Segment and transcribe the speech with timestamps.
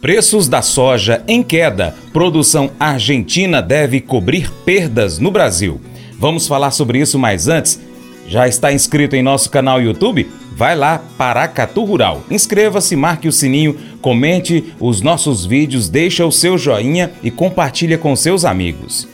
[0.00, 1.94] Preços da soja em queda.
[2.10, 5.78] Produção argentina deve cobrir perdas no Brasil.
[6.18, 7.78] Vamos falar sobre isso mais antes.
[8.26, 10.26] Já está inscrito em nosso canal YouTube?
[10.56, 12.22] Vai lá, Paracatu Rural.
[12.30, 18.16] Inscreva-se, marque o sininho, comente os nossos vídeos, deixa o seu joinha e compartilha com
[18.16, 19.06] seus amigos.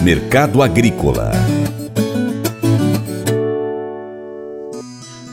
[0.00, 1.59] Mercado Agrícola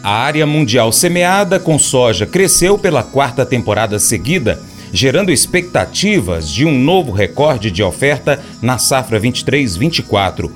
[0.07, 4.57] A área mundial semeada com soja cresceu pela quarta temporada seguida,
[4.93, 10.49] gerando expectativas de um novo recorde de oferta na safra 23-24.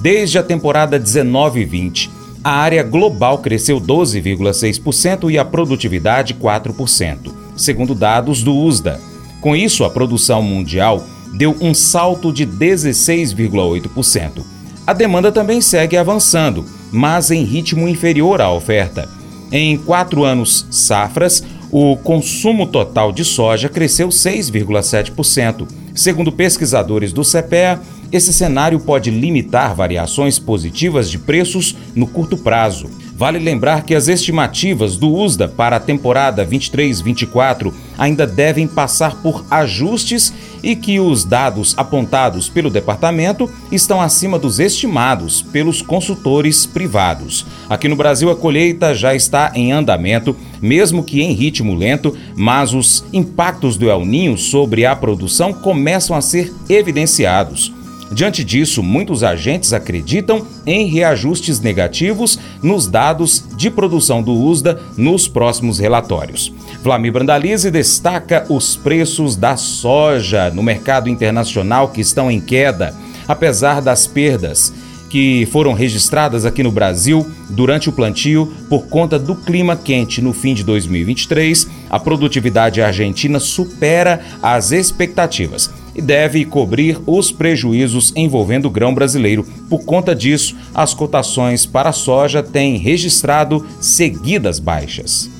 [0.00, 2.08] Desde a temporada 19-20,
[2.42, 8.98] a área global cresceu 12,6% e a produtividade 4%, segundo dados do USDA.
[9.42, 14.42] Com isso, a produção mundial deu um salto de 16,8%.
[14.86, 19.08] A demanda também segue avançando mas em ritmo inferior à oferta.
[19.50, 25.66] Em quatro anos safras, o consumo total de soja cresceu 6,7%.
[25.92, 27.80] Segundo pesquisadores do CPEA,
[28.12, 32.88] esse cenário pode limitar variações positivas de preços no curto prazo.
[33.16, 39.44] Vale lembrar que as estimativas do USDA para a temporada 23-24 ainda devem passar por
[39.48, 40.34] ajustes
[40.64, 47.46] e que os dados apontados pelo departamento estão acima dos estimados pelos consultores privados.
[47.70, 52.74] Aqui no Brasil, a colheita já está em andamento, mesmo que em ritmo lento, mas
[52.74, 57.72] os impactos do El Ninho sobre a produção começam a ser evidenciados.
[58.14, 65.26] Diante disso, muitos agentes acreditam em reajustes negativos nos dados de produção do USDA nos
[65.26, 66.54] próximos relatórios.
[66.80, 72.94] Vlamir Brandalize destaca os preços da soja no mercado internacional que estão em queda,
[73.26, 74.72] apesar das perdas
[75.10, 80.32] que foram registradas aqui no Brasil durante o plantio por conta do clima quente no
[80.32, 88.66] fim de 2023, a produtividade argentina supera as expectativas e deve cobrir os prejuízos envolvendo
[88.66, 89.46] o grão brasileiro.
[89.68, 95.30] Por conta disso, as cotações para a soja têm registrado seguidas baixas.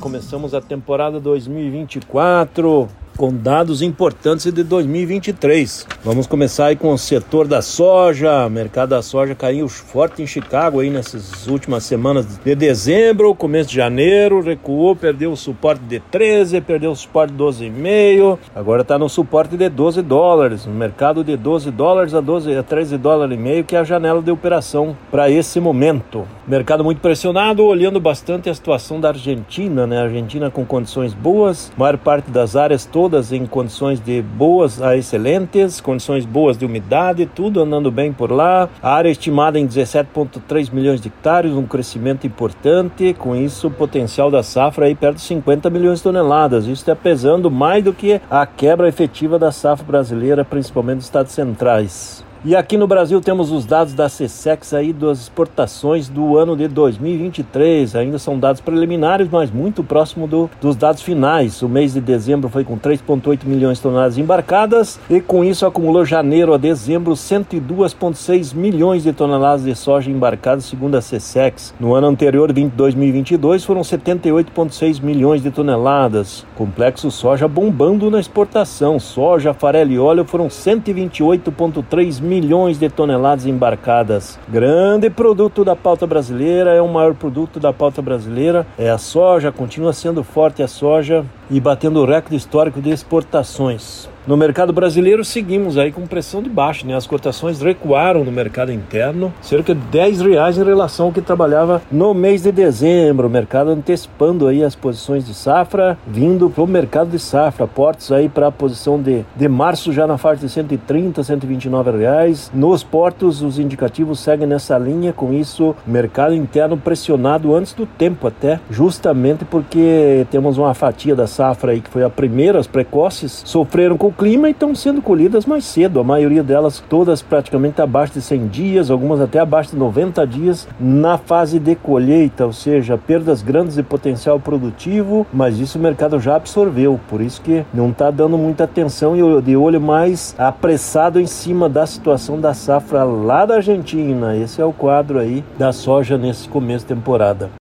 [0.00, 5.86] Começamos a temporada 2024 com dados importantes de 2023.
[6.04, 8.46] Vamos começar aí com o setor da soja.
[8.46, 13.70] O mercado da soja caiu forte em Chicago aí nessas últimas semanas de dezembro, começo
[13.70, 18.98] de janeiro, recuou, perdeu o suporte de 13, perdeu o suporte de 12,5, agora está
[18.98, 23.38] no suporte de 12 dólares, no mercado de 12 dólares a 12 a 13 dólares
[23.38, 26.26] e meio, que é a janela de operação para esse momento.
[26.46, 30.02] Mercado muito pressionado, olhando bastante a situação da Argentina, né?
[30.02, 34.96] Argentina com condições boas, maior parte das áreas todas todas em condições de boas a
[34.96, 38.66] excelentes, condições boas de umidade, tudo andando bem por lá.
[38.82, 43.14] A área estimada em 17,3 milhões de hectares, um crescimento importante.
[43.18, 46.64] Com isso, o potencial da safra aí perto de 50 milhões de toneladas.
[46.64, 51.32] Isso está pesando mais do que a quebra efetiva da safra brasileira, principalmente dos estados
[51.32, 52.24] centrais.
[52.46, 56.68] E aqui no Brasil temos os dados da CSEX aí das exportações do ano de
[56.68, 57.96] 2023.
[57.96, 61.62] Ainda são dados preliminares, mas muito próximo do, dos dados finais.
[61.62, 66.04] O mês de dezembro foi com 3,8 milhões de toneladas embarcadas e com isso acumulou
[66.04, 71.72] janeiro a dezembro 102,6 milhões de toneladas de soja embarcadas, segundo a CSEX.
[71.80, 76.44] No ano anterior, 2022, foram 78,6 milhões de toneladas.
[76.54, 79.00] Complexo soja bombando na exportação.
[79.00, 84.40] Soja, farelo e óleo foram 128,3 milhões milhões de toneladas embarcadas.
[84.48, 88.66] Grande produto da pauta brasileira, é o maior produto da pauta brasileira.
[88.76, 94.08] É a soja, continua sendo forte a soja e batendo o recorde histórico de exportações.
[94.26, 96.96] No mercado brasileiro seguimos aí com pressão de baixo, né?
[96.96, 101.82] As cotações recuaram no mercado interno, cerca de 10 reais em relação ao que trabalhava
[101.92, 103.26] no mês de dezembro.
[103.26, 107.66] O mercado antecipando aí as posições de safra, vindo para o mercado de safra.
[107.66, 112.50] Portos aí para a posição de, de março já na faixa de 130, 129 reais.
[112.54, 118.26] Nos portos os indicativos seguem nessa linha, com isso mercado interno pressionado antes do tempo
[118.26, 123.42] até, justamente porque temos uma fatia da safra aí que foi a primeira, as precoces,
[123.44, 125.98] sofreram com clima e estão sendo colhidas mais cedo.
[125.98, 130.68] A maioria delas, todas praticamente abaixo de 100 dias, algumas até abaixo de 90 dias
[130.78, 136.20] na fase de colheita, ou seja, perdas grandes de potencial produtivo, mas isso o mercado
[136.20, 137.00] já absorveu.
[137.08, 141.68] Por isso que não está dando muita atenção e de olho mais apressado em cima
[141.68, 144.36] da situação da safra lá da Argentina.
[144.36, 147.63] Esse é o quadro aí da soja nesse começo de temporada.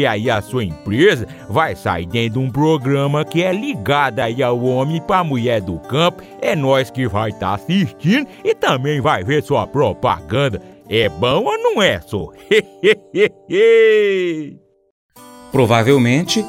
[0.05, 4.63] aí a sua empresa vai sair dentro de um programa que é ligado aí ao
[4.63, 6.23] homem para mulher do campo.
[6.41, 10.61] É nós que vai estar tá assistindo e também vai ver sua propaganda.
[10.89, 12.29] É bom ou não é, só?
[15.51, 16.45] Provavelmente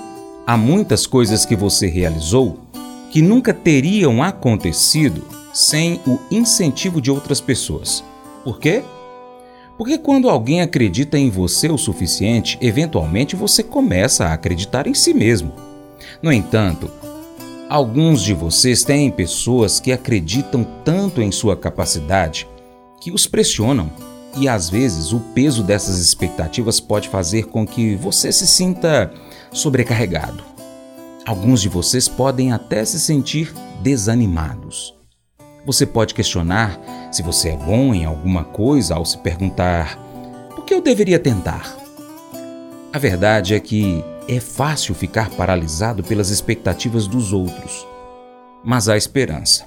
[0.46, 2.58] há muitas coisas que você realizou
[3.10, 5.22] que nunca teriam acontecido
[5.52, 8.02] sem o incentivo de outras pessoas.
[8.42, 8.82] Por quê?
[9.76, 15.14] Porque quando alguém acredita em você o suficiente, eventualmente você começa a acreditar em si
[15.14, 15.52] mesmo.
[16.22, 16.90] No entanto,
[17.68, 22.46] alguns de vocês têm pessoas que acreditam tanto em sua capacidade
[23.00, 23.90] que os pressionam
[24.36, 29.12] e às vezes o peso dessas expectativas pode fazer com que você se sinta
[29.52, 30.42] sobrecarregado.
[31.26, 33.52] Alguns de vocês podem até se sentir
[33.82, 34.94] desanimados.
[35.64, 36.80] Você pode questionar
[37.12, 39.96] se você é bom em alguma coisa ao se perguntar:
[40.56, 41.76] por que eu deveria tentar?
[42.92, 47.86] A verdade é que é fácil ficar paralisado pelas expectativas dos outros,
[48.64, 49.64] mas há esperança.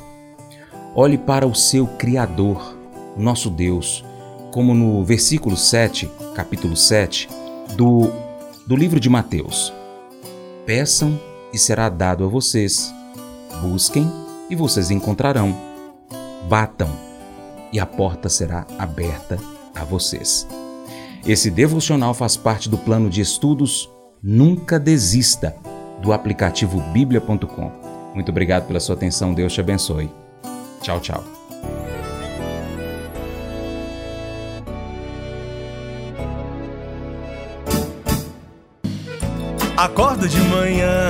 [0.94, 2.78] Olhe para o seu Criador,
[3.18, 4.04] nosso Deus
[4.56, 7.28] como no versículo 7, capítulo 7,
[7.76, 8.10] do,
[8.66, 9.74] do livro de Mateus.
[10.66, 11.20] Peçam
[11.52, 12.90] e será dado a vocês.
[13.62, 14.10] Busquem
[14.50, 15.54] e vocês encontrarão.
[16.48, 16.88] Batam
[17.72, 19.38] e a porta será aberta
[19.74, 20.48] a vocês.
[21.26, 23.90] Esse devocional faz parte do plano de estudos
[24.22, 25.56] Nunca Desista
[26.02, 27.72] do aplicativo bíblia.com.
[28.14, 29.34] Muito obrigado pela sua atenção.
[29.34, 30.10] Deus te abençoe.
[30.82, 31.24] Tchau, tchau.
[39.78, 41.10] Acordo de manhã